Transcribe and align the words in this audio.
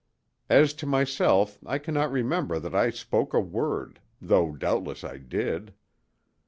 As 0.49 0.73
to 0.81 0.87
myself 0.87 1.59
I 1.63 1.77
cannot 1.77 2.11
remember 2.11 2.57
that 2.57 2.73
I 2.73 2.89
spoke 2.89 3.35
a 3.35 3.39
word, 3.39 4.01
though 4.19 4.53
doubtless 4.53 5.03
I 5.03 5.17
did. 5.19 5.75